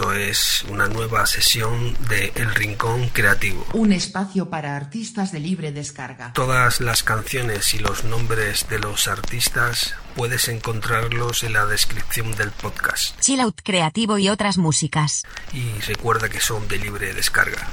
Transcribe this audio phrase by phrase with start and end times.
[0.00, 3.66] Esto es una nueva sesión de El Rincón Creativo.
[3.74, 6.32] Un espacio para artistas de libre descarga.
[6.32, 12.50] Todas las canciones y los nombres de los artistas puedes encontrarlos en la descripción del
[12.50, 13.20] podcast.
[13.20, 15.22] Chill Out Creativo y otras músicas.
[15.52, 17.68] Y recuerda que son de libre descarga.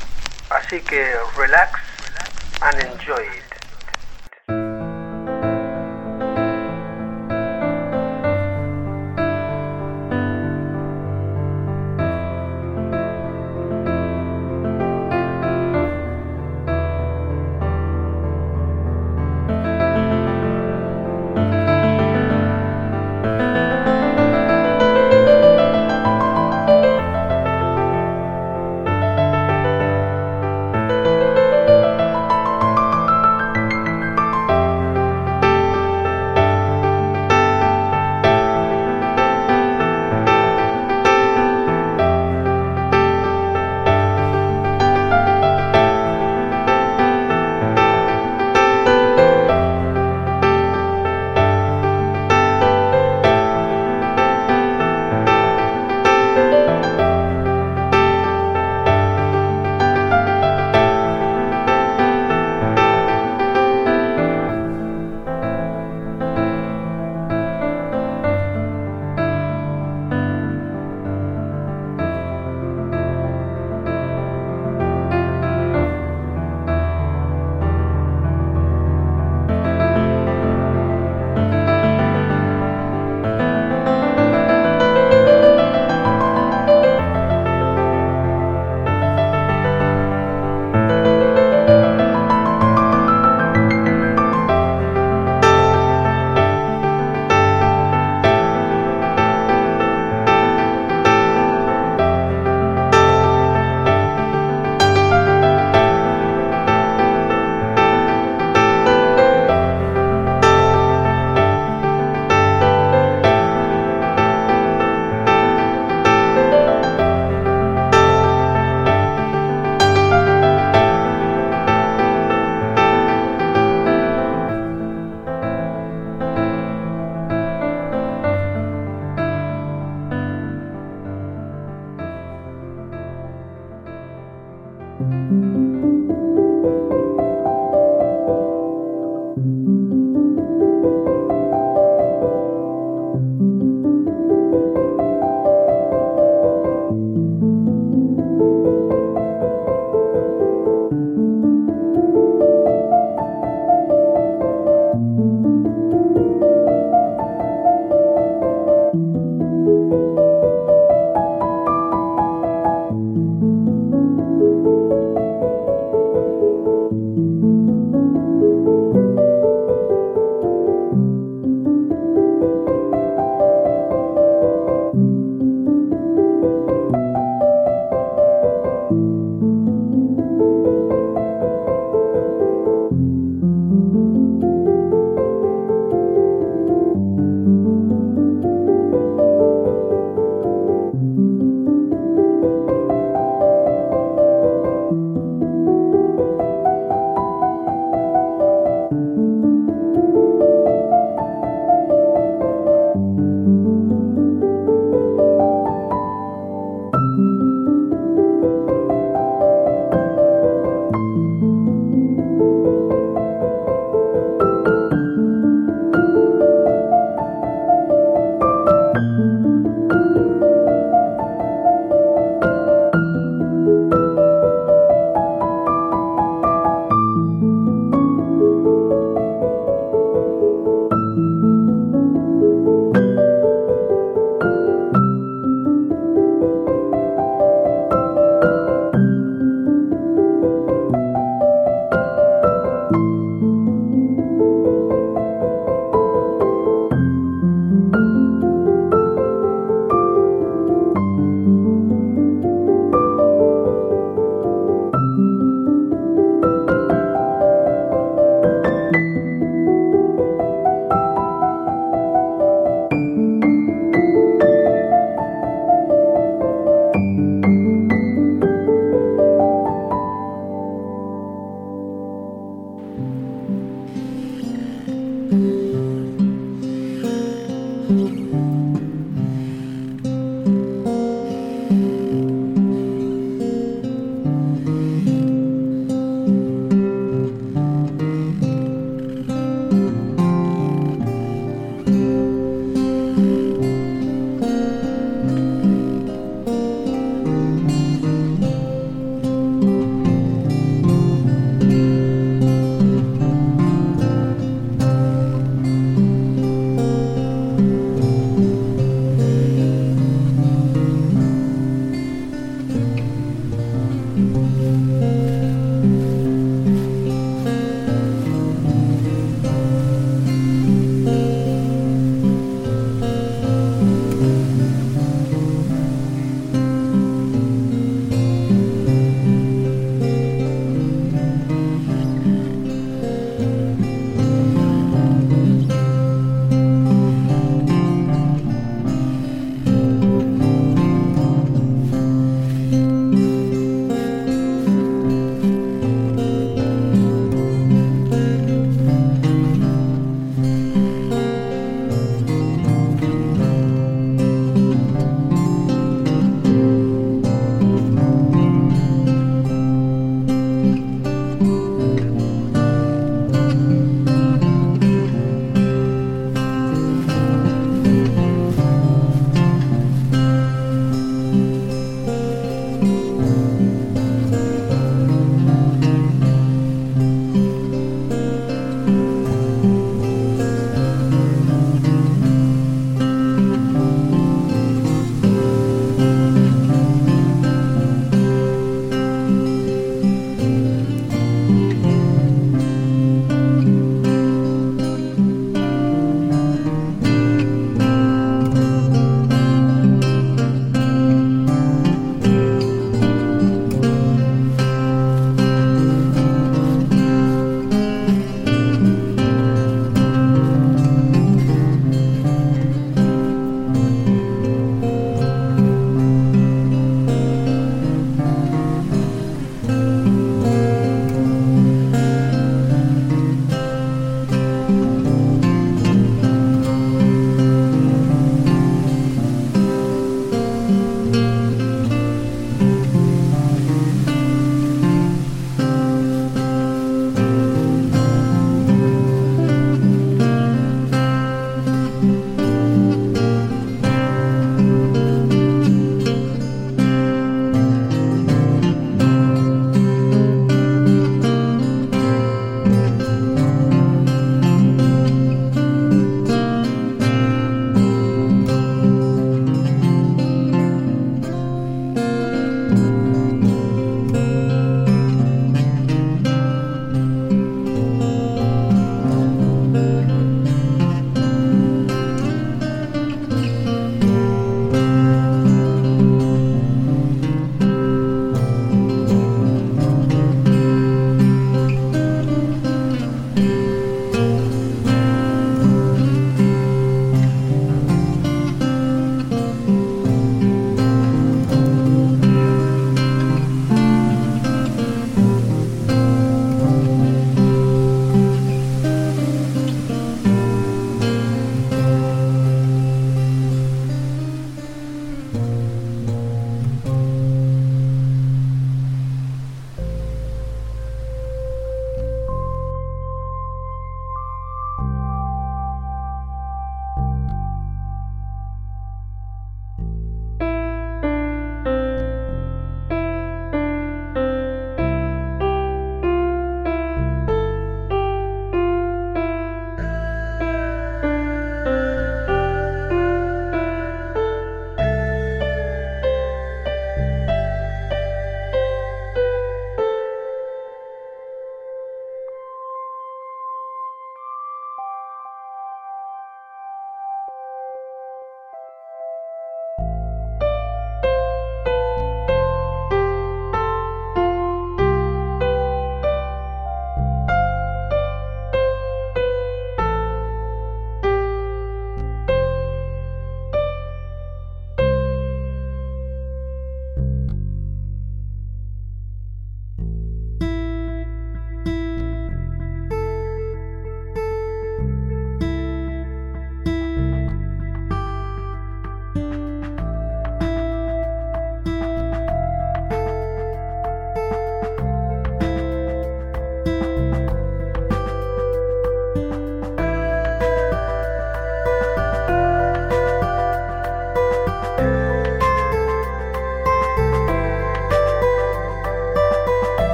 [0.50, 1.80] Así que relax
[2.59, 3.46] and enjoy